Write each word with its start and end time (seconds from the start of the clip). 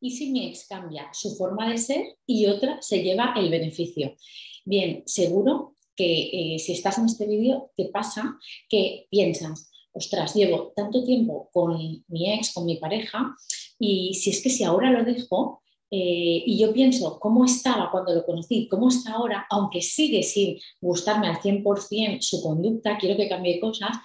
¿Y 0.00 0.10
si 0.12 0.30
mi 0.30 0.48
ex 0.48 0.66
cambia 0.66 1.08
su 1.12 1.36
forma 1.36 1.70
de 1.70 1.78
ser 1.78 2.16
y 2.26 2.46
otra 2.46 2.80
se 2.80 3.02
lleva 3.02 3.34
el 3.36 3.50
beneficio? 3.50 4.14
Bien, 4.64 5.02
seguro 5.06 5.76
que 5.94 6.54
eh, 6.54 6.58
si 6.58 6.72
estás 6.72 6.98
en 6.98 7.06
este 7.06 7.26
vídeo 7.26 7.70
te 7.76 7.86
pasa 7.86 8.38
que 8.68 9.06
piensas, 9.10 9.70
ostras, 9.92 10.34
llevo 10.34 10.72
tanto 10.74 11.04
tiempo 11.04 11.50
con 11.52 11.76
mi 12.08 12.32
ex, 12.32 12.54
con 12.54 12.64
mi 12.64 12.76
pareja, 12.76 13.36
y 13.78 14.14
si 14.14 14.30
es 14.30 14.42
que 14.42 14.50
si 14.50 14.64
ahora 14.64 14.90
lo 14.90 15.04
dejo, 15.04 15.62
eh, 15.90 16.44
y 16.46 16.56
yo 16.58 16.72
pienso 16.72 17.18
cómo 17.18 17.44
estaba 17.44 17.90
cuando 17.90 18.14
lo 18.14 18.24
conocí, 18.24 18.68
cómo 18.68 18.88
está 18.88 19.14
ahora, 19.14 19.46
aunque 19.50 19.82
sigue 19.82 20.22
sin 20.22 20.58
gustarme 20.80 21.26
al 21.26 21.40
100% 21.40 22.20
su 22.20 22.42
conducta, 22.42 22.96
quiero 22.96 23.16
que 23.16 23.28
cambie 23.28 23.58
cosas, 23.58 23.96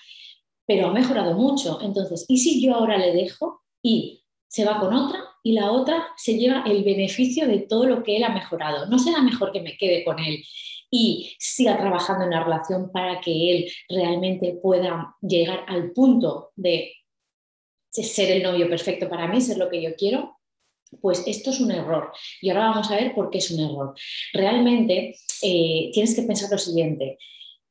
pero 0.66 0.88
ha 0.88 0.93
mejorado 0.93 1.36
mucho. 1.36 1.80
Entonces, 1.82 2.25
¿y 2.27 2.38
si 2.39 2.62
yo 2.62 2.73
ahora 2.73 2.98
le 2.98 3.14
dejo 3.14 3.62
y 3.84 4.23
se 4.48 4.66
va 4.66 4.80
con 4.80 4.93
otra 4.93 5.23
y 5.46 5.52
la 5.52 5.71
otra 5.71 6.07
se 6.18 6.39
lleva 6.39 6.64
el 6.65 6.83
beneficio 6.83 7.47
de 7.47 7.60
todo 7.60 7.86
lo 7.86 8.01
que 8.01 8.18
él 8.18 8.24
ha 8.24 8.33
mejorado? 8.33 8.88
¿No 8.88 8.97
será 8.97 9.21
mejor 9.21 9.51
que 9.51 9.61
me 9.61 9.78
quede 9.78 10.04
con 10.04 10.18
él 10.18 10.43
y 10.89 11.36
siga 11.37 11.78
trabajando 11.78 12.24
en 12.24 12.32
la 12.32 12.43
relación 12.43 12.92
para 12.92 13.21
que 13.21 13.51
él 13.51 13.71
realmente 13.87 14.57
pueda 14.60 15.15
llegar 15.21 15.64
al 15.68 15.92
punto 15.92 16.51
de 16.56 16.93
ser 17.92 18.32
el 18.32 18.42
novio 18.42 18.68
perfecto 18.68 19.07
para 19.07 19.28
mí, 19.28 19.39
ser 19.39 19.60
lo 19.60 19.70
que 19.70 19.84
yo 19.84 19.96
quiero? 19.96 20.39
Pues 21.00 21.23
esto 21.28 21.51
es 21.51 21.59
un 21.59 21.70
error. 21.70 22.12
Y 22.42 22.50
ahora 22.50 22.70
vamos 22.70 22.89
a 22.89 22.96
ver 22.96 23.14
por 23.14 23.29
qué 23.29 23.37
es 23.37 23.51
un 23.51 23.59
error. 23.59 23.93
Realmente 24.34 25.15
eh, 25.43 25.92
tienes 25.93 26.15
que 26.15 26.23
pensar 26.23 26.50
lo 26.50 26.57
siguiente. 26.57 27.20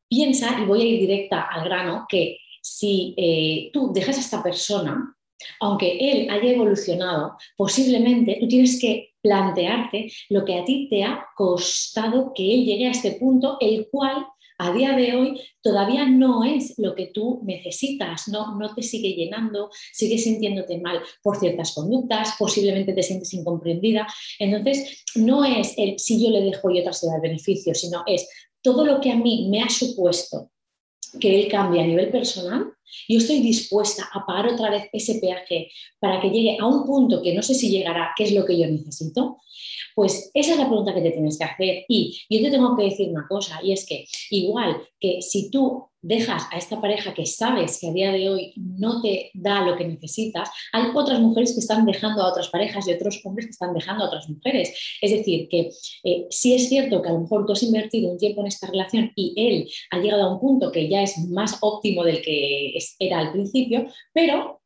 Piensa, 0.08 0.60
y 0.60 0.64
voy 0.64 0.80
a 0.80 0.84
ir 0.84 1.00
directa 1.00 1.42
al 1.42 1.64
grano, 1.64 2.06
que 2.08 2.38
si 2.62 3.14
eh, 3.16 3.70
tú 3.72 3.92
dejas 3.92 4.16
a 4.16 4.20
esta 4.20 4.44
persona, 4.44 5.16
aunque 5.60 5.98
él 5.98 6.30
haya 6.30 6.52
evolucionado, 6.52 7.36
posiblemente 7.56 8.38
tú 8.40 8.48
tienes 8.48 8.80
que 8.80 9.14
plantearte 9.22 10.12
lo 10.28 10.44
que 10.44 10.58
a 10.58 10.64
ti 10.64 10.88
te 10.90 11.02
ha 11.02 11.24
costado 11.36 12.32
que 12.34 12.54
él 12.54 12.64
llegue 12.64 12.86
a 12.86 12.90
este 12.90 13.12
punto, 13.12 13.56
el 13.60 13.88
cual 13.90 14.26
a 14.58 14.72
día 14.72 14.92
de 14.92 15.16
hoy 15.16 15.40
todavía 15.62 16.06
no 16.06 16.44
es 16.44 16.74
lo 16.78 16.94
que 16.94 17.06
tú 17.06 17.40
necesitas, 17.44 18.28
no, 18.28 18.56
no 18.56 18.74
te 18.74 18.82
sigue 18.82 19.14
llenando, 19.14 19.70
sigues 19.92 20.24
sintiéndote 20.24 20.78
mal 20.78 21.00
por 21.22 21.36
ciertas 21.36 21.74
conductas, 21.74 22.34
posiblemente 22.38 22.92
te 22.92 23.02
sientes 23.02 23.32
incomprendida. 23.34 24.06
Entonces, 24.38 25.04
no 25.16 25.44
es 25.44 25.74
el 25.76 25.98
si 25.98 26.22
yo 26.22 26.30
le 26.30 26.42
dejo 26.42 26.70
y 26.70 26.80
otra 26.80 26.92
se 26.92 27.06
da 27.08 27.16
el 27.16 27.22
beneficio, 27.22 27.74
sino 27.74 28.04
es 28.06 28.28
todo 28.62 28.84
lo 28.84 29.00
que 29.00 29.10
a 29.10 29.16
mí 29.16 29.48
me 29.50 29.62
ha 29.62 29.68
supuesto 29.68 30.50
que 31.20 31.42
él 31.42 31.50
cambie 31.50 31.82
a 31.82 31.86
nivel 31.86 32.10
personal, 32.10 32.72
yo 33.08 33.18
estoy 33.18 33.40
dispuesta 33.40 34.08
a 34.12 34.24
pagar 34.26 34.48
otra 34.48 34.70
vez 34.70 34.88
ese 34.92 35.16
peaje 35.16 35.70
para 35.98 36.20
que 36.20 36.30
llegue 36.30 36.56
a 36.58 36.66
un 36.66 36.84
punto 36.84 37.22
que 37.22 37.34
no 37.34 37.42
sé 37.42 37.54
si 37.54 37.70
llegará, 37.70 38.10
qué 38.16 38.24
es 38.24 38.32
lo 38.32 38.44
que 38.44 38.58
yo 38.58 38.66
necesito. 38.66 39.38
Pues 39.94 40.30
esa 40.34 40.52
es 40.52 40.58
la 40.58 40.66
pregunta 40.66 40.94
que 40.94 41.02
te 41.02 41.12
tienes 41.12 41.38
que 41.38 41.44
hacer. 41.44 41.84
Y 41.88 42.20
yo 42.28 42.42
te 42.42 42.50
tengo 42.50 42.76
que 42.76 42.84
decir 42.84 43.08
una 43.10 43.26
cosa, 43.28 43.60
y 43.62 43.72
es 43.72 43.86
que 43.86 44.06
igual 44.30 44.82
que 44.98 45.22
si 45.22 45.50
tú 45.50 45.88
dejas 46.04 46.42
a 46.52 46.58
esta 46.58 46.80
pareja 46.82 47.14
que 47.14 47.24
sabes 47.24 47.78
que 47.80 47.88
a 47.88 47.92
día 47.92 48.12
de 48.12 48.28
hoy 48.28 48.52
no 48.56 49.00
te 49.00 49.30
da 49.32 49.64
lo 49.64 49.74
que 49.74 49.86
necesitas, 49.86 50.50
hay 50.72 50.90
otras 50.94 51.18
mujeres 51.18 51.54
que 51.54 51.60
están 51.60 51.86
dejando 51.86 52.22
a 52.22 52.28
otras 52.28 52.48
parejas 52.48 52.86
y 52.86 52.92
otros 52.92 53.20
hombres 53.24 53.46
que 53.46 53.52
están 53.52 53.72
dejando 53.72 54.04
a 54.04 54.08
otras 54.08 54.28
mujeres. 54.28 54.74
Es 55.00 55.12
decir, 55.12 55.48
que 55.48 55.70
eh, 56.04 56.26
sí 56.28 56.54
es 56.54 56.68
cierto 56.68 57.00
que 57.00 57.08
a 57.08 57.12
lo 57.12 57.20
mejor 57.20 57.46
tú 57.46 57.52
has 57.54 57.62
invertido 57.62 58.10
un 58.10 58.18
tiempo 58.18 58.42
en 58.42 58.48
esta 58.48 58.66
relación 58.66 59.12
y 59.16 59.32
él 59.36 59.70
ha 59.90 59.98
llegado 59.98 60.24
a 60.24 60.34
un 60.34 60.40
punto 60.40 60.70
que 60.70 60.88
ya 60.90 61.02
es 61.02 61.16
más 61.30 61.56
óptimo 61.62 62.04
del 62.04 62.20
que 62.20 62.72
era 62.98 63.18
al 63.18 63.32
principio, 63.32 63.86
pero 64.12 64.60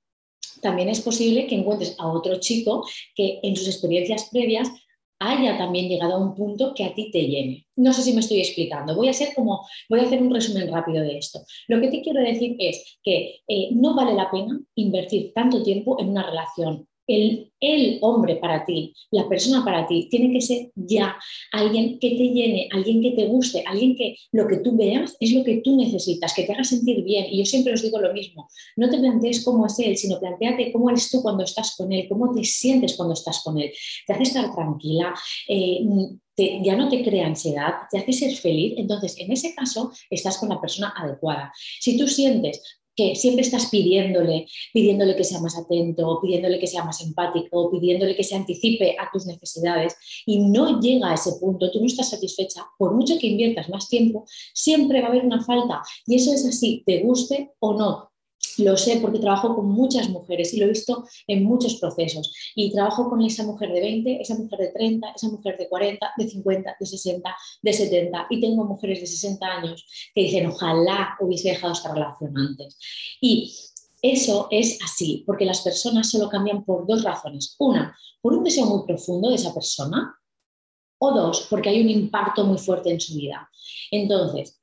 también 0.60 0.88
es 0.88 1.00
posible 1.00 1.46
que 1.46 1.54
encuentres 1.54 1.94
a 1.98 2.08
otro 2.08 2.38
chico 2.40 2.86
que 3.14 3.40
en 3.42 3.56
sus 3.56 3.68
experiencias 3.68 4.28
previas 4.30 4.68
haya 5.20 5.58
también 5.58 5.88
llegado 5.88 6.14
a 6.14 6.18
un 6.18 6.34
punto 6.34 6.74
que 6.74 6.84
a 6.84 6.94
ti 6.94 7.10
te 7.10 7.22
llene. 7.22 7.66
No 7.76 7.92
sé 7.92 8.02
si 8.02 8.12
me 8.12 8.20
estoy 8.20 8.38
explicando. 8.38 8.94
Voy 8.94 9.08
a 9.08 9.10
hacer 9.10 9.34
como, 9.34 9.66
voy 9.88 10.00
a 10.00 10.04
hacer 10.04 10.22
un 10.22 10.32
resumen 10.32 10.72
rápido 10.72 11.02
de 11.02 11.18
esto. 11.18 11.40
Lo 11.66 11.80
que 11.80 11.88
te 11.88 12.02
quiero 12.02 12.20
decir 12.20 12.56
es 12.58 12.98
que 13.02 13.40
eh, 13.48 13.68
no 13.72 13.94
vale 13.94 14.14
la 14.14 14.30
pena 14.30 14.60
invertir 14.76 15.32
tanto 15.34 15.62
tiempo 15.62 16.00
en 16.00 16.10
una 16.10 16.24
relación 16.24 16.86
el, 17.08 17.98
hombre 18.02 18.36
para 18.36 18.64
ti, 18.64 18.94
la 19.10 19.28
persona 19.28 19.64
para 19.64 19.86
ti, 19.86 20.08
tiene 20.10 20.32
que 20.32 20.40
ser 20.40 20.70
ya 20.76 21.16
alguien 21.52 21.98
que 21.98 22.10
te 22.10 22.28
llene, 22.28 22.68
alguien 22.70 23.02
que 23.02 23.12
te 23.12 23.26
guste, 23.26 23.64
alguien 23.66 23.96
que 23.96 24.14
lo 24.32 24.46
que 24.46 24.58
tú 24.58 24.76
veas 24.76 25.16
es 25.18 25.32
lo 25.32 25.42
que 25.42 25.56
tú 25.64 25.76
necesitas, 25.76 26.34
que 26.34 26.44
te 26.44 26.52
haga 26.52 26.62
sentir 26.62 27.02
bien. 27.02 27.26
Y 27.30 27.38
yo 27.38 27.44
siempre 27.44 27.72
os 27.72 27.82
digo 27.82 27.98
lo 27.98 28.12
mismo, 28.12 28.48
no 28.76 28.88
te 28.88 28.98
plantees 28.98 29.44
cómo 29.44 29.66
es 29.66 29.78
él, 29.80 29.96
sino 29.96 30.20
planteate 30.20 30.70
cómo 30.70 30.90
eres 30.90 31.10
tú 31.10 31.22
cuando 31.22 31.44
estás 31.44 31.74
con 31.76 31.92
él, 31.92 32.06
cómo 32.08 32.32
te 32.32 32.44
sientes 32.44 32.94
cuando 32.96 33.14
estás 33.14 33.42
con 33.42 33.58
él. 33.58 33.72
Te 34.06 34.12
hace 34.12 34.22
estar 34.24 34.54
tranquila. 34.54 35.14
Eh, 35.48 35.80
ya 36.62 36.76
no 36.76 36.88
te 36.88 37.02
crea 37.02 37.26
ansiedad, 37.26 37.72
te 37.90 37.98
hace 37.98 38.12
ser 38.12 38.32
feliz, 38.36 38.74
entonces 38.76 39.16
en 39.18 39.32
ese 39.32 39.54
caso 39.54 39.90
estás 40.08 40.38
con 40.38 40.48
la 40.48 40.60
persona 40.60 40.94
adecuada. 40.96 41.52
Si 41.80 41.98
tú 41.98 42.06
sientes 42.06 42.77
que 42.98 43.14
siempre 43.14 43.42
estás 43.42 43.66
pidiéndole, 43.66 44.46
pidiéndole 44.74 45.14
que 45.14 45.22
sea 45.22 45.40
más 45.40 45.56
atento, 45.56 46.18
pidiéndole 46.20 46.58
que 46.58 46.66
sea 46.66 46.82
más 46.82 47.00
empático, 47.00 47.70
pidiéndole 47.70 48.16
que 48.16 48.24
se 48.24 48.34
anticipe 48.34 48.96
a 48.98 49.08
tus 49.12 49.24
necesidades 49.24 49.94
y 50.26 50.40
no 50.40 50.80
llega 50.80 51.12
a 51.12 51.14
ese 51.14 51.30
punto, 51.40 51.70
tú 51.70 51.78
no 51.78 51.86
estás 51.86 52.10
satisfecha, 52.10 52.66
por 52.76 52.96
mucho 52.96 53.16
que 53.20 53.28
inviertas 53.28 53.68
más 53.68 53.88
tiempo, 53.88 54.24
siempre 54.52 55.00
va 55.00 55.06
a 55.06 55.10
haber 55.10 55.24
una 55.24 55.44
falta 55.44 55.80
y 56.08 56.16
eso 56.16 56.32
es 56.32 56.44
así, 56.44 56.82
te 56.84 57.04
guste 57.04 57.52
o 57.60 57.74
no. 57.74 58.07
Lo 58.58 58.76
sé 58.76 58.98
porque 59.00 59.18
trabajo 59.18 59.54
con 59.54 59.70
muchas 59.70 60.08
mujeres 60.08 60.52
y 60.52 60.58
lo 60.58 60.66
he 60.66 60.70
visto 60.70 61.04
en 61.26 61.44
muchos 61.44 61.76
procesos. 61.76 62.32
Y 62.54 62.72
trabajo 62.72 63.08
con 63.08 63.22
esa 63.22 63.44
mujer 63.44 63.72
de 63.72 63.80
20, 63.80 64.20
esa 64.20 64.34
mujer 64.36 64.58
de 64.58 64.68
30, 64.68 65.12
esa 65.14 65.28
mujer 65.28 65.56
de 65.56 65.68
40, 65.68 66.12
de 66.16 66.28
50, 66.28 66.76
de 66.78 66.86
60, 66.86 67.36
de 67.62 67.72
70. 67.72 68.26
Y 68.30 68.40
tengo 68.40 68.64
mujeres 68.64 69.00
de 69.00 69.06
60 69.06 69.46
años 69.46 69.86
que 70.14 70.22
dicen, 70.22 70.46
ojalá 70.46 71.16
hubiese 71.20 71.50
dejado 71.50 71.72
esta 71.72 71.94
relación 71.94 72.36
antes. 72.36 72.76
Y 73.20 73.54
eso 74.02 74.48
es 74.50 74.78
así, 74.84 75.24
porque 75.26 75.44
las 75.44 75.60
personas 75.60 76.10
solo 76.10 76.28
cambian 76.28 76.64
por 76.64 76.86
dos 76.86 77.02
razones. 77.02 77.54
Una, 77.58 77.96
por 78.20 78.34
un 78.34 78.44
deseo 78.44 78.66
muy 78.66 78.86
profundo 78.86 79.28
de 79.28 79.36
esa 79.36 79.54
persona. 79.54 80.14
O 81.00 81.12
dos, 81.12 81.46
porque 81.48 81.68
hay 81.68 81.80
un 81.80 81.90
impacto 81.90 82.44
muy 82.44 82.58
fuerte 82.58 82.90
en 82.90 83.00
su 83.00 83.14
vida. 83.14 83.48
Entonces, 83.92 84.60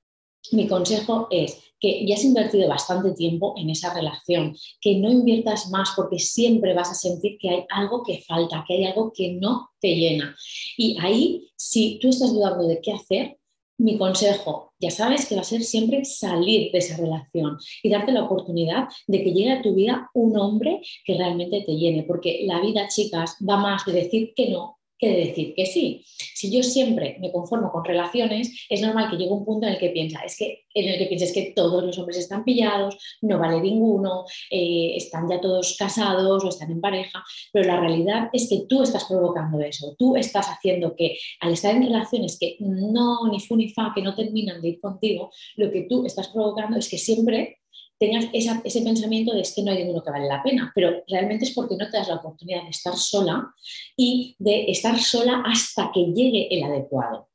mi 0.52 0.68
consejo 0.68 1.28
es 1.32 1.58
que 1.86 2.04
ya 2.04 2.16
has 2.16 2.24
invertido 2.24 2.68
bastante 2.68 3.12
tiempo 3.12 3.54
en 3.58 3.70
esa 3.70 3.94
relación, 3.94 4.56
que 4.82 4.96
no 4.96 5.12
inviertas 5.12 5.70
más 5.70 5.92
porque 5.96 6.18
siempre 6.18 6.74
vas 6.74 6.90
a 6.90 6.96
sentir 6.96 7.38
que 7.40 7.50
hay 7.50 7.64
algo 7.70 8.02
que 8.02 8.22
falta, 8.22 8.66
que 8.68 8.74
hay 8.74 8.86
algo 8.86 9.14
que 9.14 9.34
no 9.34 9.70
te 9.80 9.96
llena. 9.96 10.36
Y 10.78 10.98
ahí, 11.00 11.52
si 11.56 12.00
tú 12.02 12.10
estás 12.10 12.34
dudando 12.34 12.68
de 12.68 12.82
qué 12.82 12.94
hacer, 12.94 13.38
mi 13.78 14.00
consejo, 14.00 14.74
ya 14.80 14.90
sabes 14.90 15.28
que 15.28 15.36
va 15.36 15.42
a 15.42 15.44
ser 15.44 15.62
siempre 15.62 16.06
salir 16.06 16.72
de 16.72 16.78
esa 16.80 16.98
relación 16.98 17.58
y 17.84 17.90
darte 17.90 18.14
la 18.14 18.24
oportunidad 18.24 18.88
de 19.06 19.22
que 19.22 19.34
llegue 19.34 19.52
a 19.52 19.62
tu 19.62 19.76
vida 19.76 20.10
un 20.14 20.38
hombre 20.38 20.82
que 21.06 21.16
realmente 21.16 21.62
te 21.62 21.76
llene, 21.76 22.04
porque 22.04 22.46
la 22.48 22.62
vida, 22.62 22.88
chicas, 22.88 23.36
va 23.48 23.58
más 23.58 23.86
de 23.86 23.94
decir 23.94 24.34
que 24.36 24.50
no 24.50 24.80
que 24.98 25.10
decir 25.10 25.54
que 25.56 25.66
sí. 25.66 26.06
Si 26.34 26.52
yo 26.56 26.64
siempre 26.64 27.18
me 27.20 27.32
conformo 27.32 27.72
con 27.72 27.84
relaciones, 27.84 28.66
es 28.70 28.82
normal 28.82 29.10
que 29.10 29.18
llegue 29.18 29.32
un 29.32 29.46
punto 29.46 29.68
en 29.68 29.74
el 29.74 29.80
que 29.80 29.90
piensa, 29.90 30.20
es 30.22 30.38
que 30.38 30.66
en 30.74 30.90
el 30.90 30.98
que 30.98 31.06
pienses 31.06 31.34
que 31.34 31.54
todos 31.56 31.84
los 31.84 31.98
hombres 31.98 32.18
están 32.18 32.44
pillados, 32.44 32.98
no 33.22 33.40
vale 33.40 33.62
ninguno, 33.62 34.26
eh, 34.52 34.94
están 34.96 35.30
ya 35.30 35.40
todos 35.40 35.76
casados 35.78 36.44
o 36.44 36.50
están 36.50 36.72
en 36.72 36.82
pareja, 36.82 37.24
pero 37.52 37.68
la 37.68 37.80
realidad 37.80 38.30
es 38.34 38.50
que 38.50 38.66
tú 38.68 38.84
estás 38.84 39.06
provocando 39.06 39.60
eso, 39.62 39.96
tú 39.98 40.16
estás 40.16 40.48
haciendo 40.48 40.96
que 40.96 41.18
al 41.40 41.54
estar 41.54 41.76
en 41.76 41.84
relaciones 41.84 42.38
que 42.40 42.58
no, 42.60 43.28
ni 43.32 43.40
fu 43.40 43.56
ni 43.56 43.70
fa, 43.70 43.92
que 43.96 44.02
no 44.02 44.16
terminan 44.16 44.62
de 44.62 44.70
ir 44.70 44.80
contigo, 44.80 45.32
lo 45.56 45.72
que 45.72 45.84
tú 45.84 46.06
estás 46.06 46.28
provocando 46.30 46.78
es 46.78 46.90
que 46.90 46.98
siempre 46.98 47.60
tengas 47.98 48.26
ese 48.34 48.82
pensamiento 48.82 49.34
de 49.34 49.42
es 49.42 49.54
que 49.54 49.64
no 49.64 49.72
hay 49.72 49.80
ninguno 49.80 50.04
que 50.04 50.12
vale 50.12 50.28
la 50.28 50.44
pena, 50.44 50.72
pero 50.76 51.04
realmente 51.08 51.46
es 51.46 51.54
porque 51.54 51.76
no 51.76 51.90
te 51.90 51.98
das 51.98 52.08
la 52.08 52.16
oportunidad 52.16 52.64
de 52.64 52.70
estar 52.70 52.96
sola 52.96 53.54
y 53.96 54.36
de 54.40 54.70
estar 54.70 55.00
sola 55.00 55.44
hasta 55.46 55.92
que 55.94 56.06
llegue 56.14 56.48
el 56.52 56.64
adecuado. 56.64 57.30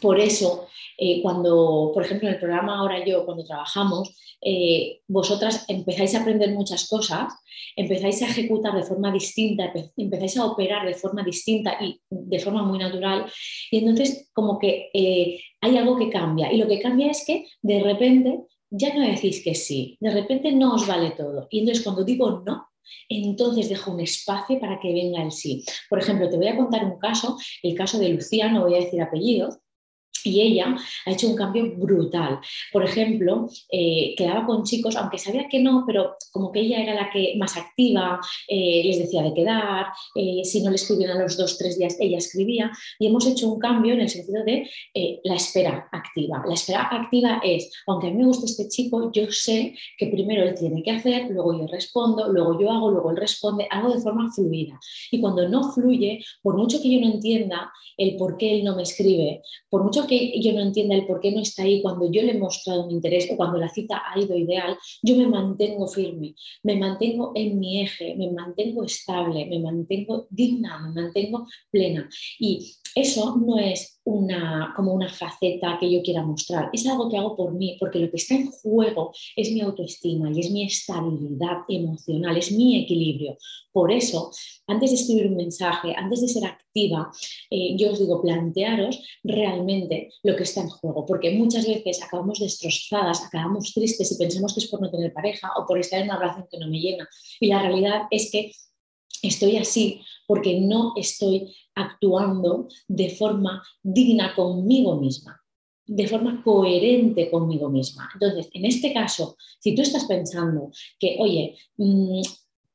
Por 0.00 0.20
eso, 0.20 0.68
eh, 0.96 1.20
cuando, 1.22 1.90
por 1.92 2.04
ejemplo, 2.04 2.28
en 2.28 2.34
el 2.34 2.40
programa 2.40 2.78
ahora 2.78 3.04
yo, 3.04 3.24
cuando 3.24 3.44
trabajamos, 3.44 4.14
eh, 4.42 5.00
vosotras 5.08 5.64
empezáis 5.68 6.14
a 6.14 6.20
aprender 6.20 6.52
muchas 6.52 6.88
cosas, 6.88 7.32
empezáis 7.76 8.22
a 8.22 8.26
ejecutar 8.26 8.74
de 8.74 8.84
forma 8.84 9.12
distinta, 9.12 9.72
empezáis 9.96 10.36
a 10.36 10.46
operar 10.46 10.86
de 10.86 10.94
forma 10.94 11.22
distinta 11.22 11.76
y 11.80 12.00
de 12.08 12.38
forma 12.38 12.62
muy 12.62 12.78
natural, 12.78 13.30
y 13.70 13.78
entonces 13.78 14.30
como 14.32 14.58
que 14.58 14.90
eh, 14.94 15.40
hay 15.60 15.76
algo 15.76 15.98
que 15.98 16.10
cambia. 16.10 16.52
Y 16.52 16.58
lo 16.58 16.68
que 16.68 16.80
cambia 16.80 17.10
es 17.10 17.24
que 17.26 17.46
de 17.60 17.82
repente 17.82 18.40
ya 18.70 18.94
no 18.94 19.06
decís 19.06 19.42
que 19.42 19.54
sí, 19.54 19.96
de 20.00 20.10
repente 20.10 20.52
no 20.52 20.74
os 20.74 20.86
vale 20.86 21.10
todo. 21.10 21.48
Y 21.50 21.60
entonces 21.60 21.84
cuando 21.84 22.04
digo 22.04 22.42
no, 22.44 22.68
entonces 23.08 23.68
dejo 23.68 23.92
un 23.92 24.00
espacio 24.00 24.58
para 24.60 24.78
que 24.80 24.92
venga 24.92 25.22
el 25.22 25.32
sí. 25.32 25.64
Por 25.88 25.98
ejemplo, 25.98 26.28
te 26.28 26.36
voy 26.36 26.48
a 26.48 26.56
contar 26.56 26.84
un 26.84 26.98
caso, 26.98 27.36
el 27.62 27.74
caso 27.74 27.98
de 27.98 28.08
Lucía, 28.08 28.50
no 28.50 28.62
voy 28.62 28.74
a 28.74 28.84
decir 28.84 29.00
apellidos, 29.02 29.58
Y 30.24 30.40
ella 30.40 30.76
ha 31.06 31.10
hecho 31.10 31.28
un 31.28 31.36
cambio 31.36 31.74
brutal. 31.76 32.40
Por 32.72 32.84
ejemplo, 32.84 33.48
eh, 33.70 34.14
quedaba 34.16 34.46
con 34.46 34.64
chicos, 34.64 34.96
aunque 34.96 35.18
sabía 35.18 35.48
que 35.48 35.60
no, 35.60 35.84
pero 35.86 36.16
como 36.32 36.52
que 36.52 36.60
ella 36.60 36.82
era 36.82 36.94
la 36.94 37.10
que 37.10 37.34
más 37.38 37.56
activa, 37.56 38.20
eh, 38.48 38.82
les 38.84 38.98
decía 38.98 39.22
de 39.22 39.34
quedar, 39.34 39.86
eh, 40.14 40.42
si 40.44 40.62
no 40.62 40.70
le 40.70 40.76
escribían 40.76 41.10
a 41.10 41.22
los 41.22 41.36
dos, 41.36 41.58
tres 41.58 41.78
días, 41.78 41.96
ella 42.00 42.18
escribía. 42.18 42.70
Y 42.98 43.06
hemos 43.06 43.26
hecho 43.26 43.48
un 43.48 43.58
cambio 43.58 43.94
en 43.94 44.00
el 44.00 44.08
sentido 44.08 44.44
de 44.44 44.68
la 45.24 45.34
espera 45.34 45.88
activa. 45.92 46.42
La 46.46 46.54
espera 46.54 46.88
activa 46.90 47.40
es, 47.42 47.70
aunque 47.86 48.08
a 48.08 48.10
mí 48.10 48.16
me 48.18 48.26
gusta 48.26 48.46
este 48.46 48.68
chico, 48.68 49.10
yo 49.12 49.30
sé 49.30 49.74
que 49.96 50.06
primero 50.06 50.42
él 50.42 50.54
tiene 50.54 50.82
que 50.82 50.90
hacer, 50.90 51.30
luego 51.30 51.58
yo 51.58 51.66
respondo, 51.66 52.28
luego 52.32 52.60
yo 52.60 52.70
hago, 52.70 52.90
luego 52.90 53.10
él 53.10 53.16
responde, 53.16 53.66
hago 53.70 53.92
de 53.92 54.00
forma 54.00 54.30
fluida. 54.32 54.78
Y 55.10 55.20
cuando 55.20 55.48
no 55.48 55.72
fluye, 55.72 56.24
por 56.42 56.56
mucho 56.56 56.80
que 56.80 56.90
yo 56.90 57.00
no 57.00 57.12
entienda 57.12 57.72
el 57.96 58.16
por 58.16 58.36
qué 58.36 58.56
él 58.56 58.64
no 58.64 58.76
me 58.76 58.82
escribe, 58.82 59.42
por 59.68 59.84
mucho 59.84 60.06
que 60.06 60.09
yo 60.10 60.52
no 60.52 60.60
entienda 60.60 60.94
el 60.94 61.06
por 61.06 61.20
qué 61.20 61.32
no 61.32 61.40
está 61.40 61.62
ahí 61.62 61.82
cuando 61.82 62.10
yo 62.10 62.22
le 62.22 62.32
he 62.32 62.38
mostrado 62.38 62.86
mi 62.86 62.94
interés 62.94 63.28
o 63.30 63.36
cuando 63.36 63.58
la 63.58 63.68
cita 63.68 64.02
ha 64.06 64.18
ido 64.18 64.36
ideal, 64.36 64.76
yo 65.02 65.16
me 65.16 65.26
mantengo 65.26 65.86
firme, 65.88 66.34
me 66.62 66.76
mantengo 66.76 67.32
en 67.34 67.58
mi 67.58 67.82
eje, 67.82 68.14
me 68.16 68.30
mantengo 68.30 68.84
estable, 68.84 69.46
me 69.46 69.58
mantengo 69.60 70.26
digna, 70.30 70.78
me 70.78 71.02
mantengo 71.02 71.46
plena. 71.70 72.08
Y 72.38 72.74
eso 72.94 73.36
no 73.36 73.58
es 73.58 74.00
una, 74.04 74.72
como 74.74 74.92
una 74.92 75.08
faceta 75.08 75.76
que 75.78 75.90
yo 75.90 76.02
quiera 76.02 76.22
mostrar, 76.22 76.70
es 76.72 76.86
algo 76.86 77.08
que 77.08 77.16
hago 77.16 77.36
por 77.36 77.54
mí, 77.54 77.76
porque 77.78 78.00
lo 78.00 78.10
que 78.10 78.16
está 78.16 78.34
en 78.34 78.50
juego 78.50 79.12
es 79.36 79.52
mi 79.52 79.60
autoestima 79.60 80.30
y 80.32 80.40
es 80.40 80.50
mi 80.50 80.64
estabilidad 80.64 81.58
emocional, 81.68 82.36
es 82.36 82.50
mi 82.50 82.82
equilibrio. 82.82 83.36
Por 83.72 83.92
eso, 83.92 84.30
antes 84.66 84.90
de 84.90 84.96
escribir 84.96 85.28
un 85.28 85.36
mensaje, 85.36 85.94
antes 85.96 86.20
de 86.20 86.28
ser 86.28 86.44
eh, 86.74 87.76
yo 87.76 87.92
os 87.92 87.98
digo, 87.98 88.22
plantearos 88.22 89.02
realmente 89.24 90.10
lo 90.22 90.36
que 90.36 90.44
está 90.44 90.60
en 90.60 90.68
juego, 90.68 91.04
porque 91.06 91.32
muchas 91.32 91.66
veces 91.66 92.02
acabamos 92.02 92.38
destrozadas, 92.38 93.24
acabamos 93.24 93.72
tristes 93.72 94.12
y 94.12 94.16
pensamos 94.16 94.54
que 94.54 94.60
es 94.60 94.68
por 94.68 94.80
no 94.80 94.90
tener 94.90 95.12
pareja 95.12 95.50
o 95.56 95.66
por 95.66 95.78
estar 95.78 96.00
en 96.00 96.06
una 96.06 96.18
relación 96.18 96.46
que 96.50 96.58
no 96.58 96.68
me 96.68 96.80
llena. 96.80 97.08
Y 97.40 97.48
la 97.48 97.62
realidad 97.62 98.02
es 98.10 98.30
que 98.30 98.52
estoy 99.22 99.56
así 99.56 100.00
porque 100.26 100.60
no 100.60 100.92
estoy 100.96 101.52
actuando 101.74 102.68
de 102.86 103.10
forma 103.10 103.62
digna 103.82 104.34
conmigo 104.34 104.96
misma, 104.96 105.40
de 105.86 106.06
forma 106.06 106.42
coherente 106.42 107.30
conmigo 107.30 107.68
misma. 107.68 108.08
Entonces, 108.14 108.48
en 108.52 108.64
este 108.64 108.92
caso, 108.92 109.36
si 109.58 109.74
tú 109.74 109.82
estás 109.82 110.04
pensando 110.04 110.70
que, 110.98 111.16
oye, 111.18 111.56
mm, 111.76 112.20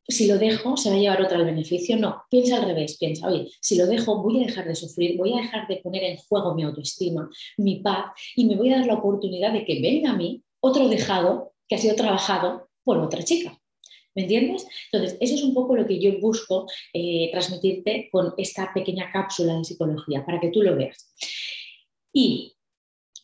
si 0.07 0.27
lo 0.27 0.37
dejo, 0.37 0.77
se 0.77 0.89
va 0.89 0.95
a 0.95 0.99
llevar 0.99 1.21
otra 1.21 1.37
al 1.37 1.45
beneficio. 1.45 1.97
No, 1.97 2.23
piensa 2.29 2.57
al 2.57 2.65
revés, 2.65 2.97
piensa, 2.97 3.27
oye, 3.27 3.47
si 3.59 3.77
lo 3.77 3.87
dejo, 3.87 4.21
voy 4.21 4.43
a 4.43 4.47
dejar 4.47 4.67
de 4.67 4.75
sufrir, 4.75 5.17
voy 5.17 5.33
a 5.33 5.41
dejar 5.41 5.67
de 5.67 5.77
poner 5.77 6.03
en 6.03 6.17
juego 6.17 6.53
mi 6.53 6.63
autoestima, 6.63 7.29
mi 7.57 7.77
paz, 7.77 8.11
y 8.35 8.45
me 8.45 8.55
voy 8.55 8.71
a 8.71 8.77
dar 8.77 8.87
la 8.87 8.95
oportunidad 8.95 9.53
de 9.53 9.65
que 9.65 9.81
venga 9.81 10.11
a 10.11 10.15
mí 10.15 10.43
otro 10.59 10.87
dejado 10.87 11.53
que 11.67 11.75
ha 11.75 11.79
sido 11.79 11.95
trabajado 11.95 12.69
por 12.83 12.97
otra 12.97 13.23
chica. 13.23 13.59
¿Me 14.13 14.21
entiendes? 14.23 14.65
Entonces, 14.91 15.17
eso 15.19 15.35
es 15.35 15.43
un 15.43 15.53
poco 15.53 15.75
lo 15.75 15.85
que 15.85 15.99
yo 15.99 16.17
busco 16.21 16.67
eh, 16.93 17.29
transmitirte 17.31 18.07
con 18.09 18.33
esta 18.37 18.71
pequeña 18.73 19.11
cápsula 19.11 19.57
de 19.57 19.65
psicología, 19.65 20.25
para 20.25 20.39
que 20.39 20.51
tú 20.51 20.61
lo 20.61 20.75
veas. 20.75 21.13
Y 22.13 22.54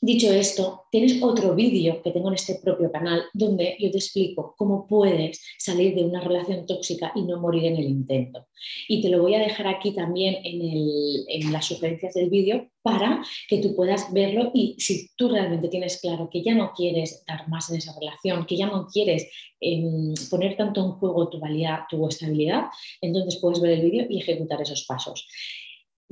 Dicho 0.04 0.34
esto, 0.34 0.86
tienes 0.90 1.22
otro 1.22 1.54
vídeo 1.54 2.02
que 2.02 2.10
tengo 2.10 2.30
en 2.30 2.34
este 2.34 2.56
propio 2.56 2.92
canal 2.92 3.22
donde 3.34 3.78
yo 3.80 3.92
te 3.92 4.00
explico 4.00 4.56
cómo 4.58 4.88
puedes 4.88 5.40
salir 5.60 5.94
de 5.94 6.04
una 6.04 6.22
relación 6.22 6.66
tóxica 6.66 7.12
y 7.14 7.22
no 7.22 7.40
morir 7.40 7.66
en 7.66 7.76
el 7.76 7.86
intento. 7.86 8.48
Y 8.88 9.00
te 9.04 9.10
lo 9.10 9.22
voy 9.22 9.36
a 9.36 9.40
dejar 9.40 9.68
aquí 9.68 9.92
también 9.92 10.40
en, 10.44 11.52
las 11.52 11.66
sugerencias 11.66 12.16
del 12.16 12.32
vídeo 12.32 12.68
para 12.82 13.24
que 13.48 13.60
tú 13.60 13.76
puedas 13.76 14.12
verlo 14.12 14.50
y 14.56 14.76
si 14.80 15.08
tú 15.16 15.30
realmente 15.30 15.68
tienes 15.68 16.02
claro 16.02 16.30
que 16.32 16.42
ya 16.42 16.56
no 16.56 16.72
quieres 16.76 17.24
dar 17.28 17.48
más 17.48 17.70
en 17.70 17.78
esa 17.78 17.94
relación, 18.00 18.48
que 18.48 18.58
ya 18.58 18.66
no 18.66 18.88
quieres 18.88 19.30
em, 19.60 20.16
poner 20.32 20.58
tanto 20.58 20.84
en 20.84 20.92
juego 20.94 21.30
tu 21.30 21.40
valía, 21.40 21.86
tu 21.88 22.08
estabilidad, 22.08 22.64
entonces 23.02 23.40
puedes 23.40 23.62
ver 23.62 23.74
el 23.74 23.82
vídeo 23.82 24.08
y 24.10 24.20
ejecutar 24.20 24.60
esos 24.62 24.84
pasos. 24.86 25.28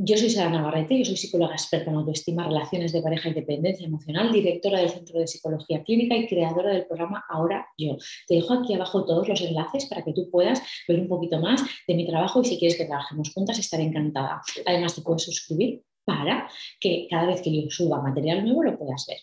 Yo 0.02 0.16
soy 0.16 0.30
Sara 0.30 0.50
Navarrete, 0.50 0.98
yo 0.98 1.04
soy 1.04 1.18
psicóloga 1.18 1.56
experta 1.56 1.90
en 1.92 1.98
autoestima, 1.98 2.48
relaciones 2.48 2.94
de 2.94 3.02
pareja 3.02 3.28
y 3.28 3.34
dependencia 3.34 3.86
emocional, 3.86 4.32
directora 4.32 4.80
del 4.80 4.92
Centro 4.92 5.20
de 5.20 5.28
Psicología 5.28 5.84
Clínica 5.84 6.16
y 6.16 6.26
creadora 6.26 6.70
del 6.70 6.86
programa 6.86 7.26
Ahora 7.28 7.68
Yo. 7.78 7.98
Te 8.26 8.36
dejo 8.36 8.54
aquí 8.54 8.74
abajo 8.76 9.04
todos 9.04 9.28
los 9.28 9.42
enlaces 9.42 9.88
para 9.88 10.06
que 10.06 10.14
tú 10.14 10.30
puedas 10.32 10.62
ver 10.88 11.02
un 11.02 11.10
poquito 11.10 11.42
más 11.42 11.62
de 11.86 11.96
mi 11.96 12.08
trabajo 12.08 12.42
y 12.42 12.46
si 12.46 12.58
quieres 12.58 12.78
que 12.78 12.86
trabajemos 12.86 13.34
juntas 13.34 13.60
estaré 13.60 13.84
encantada. 13.84 14.42
Además 14.66 14.96
te 14.96 15.02
puedes 15.02 15.24
suscribir 15.24 15.84
para 16.06 16.50
que 16.80 17.06
cada 17.10 17.28
vez 17.28 17.42
que 17.42 17.54
yo 17.54 17.70
suba 17.70 18.02
material 18.02 18.46
nuevo 18.46 18.64
lo 18.64 18.80
puedas 18.80 19.06
ver. 19.06 19.18